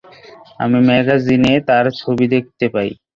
[0.59, 2.89] আমি ম্যাগাজিনে তার ছবি দেখতে পাই।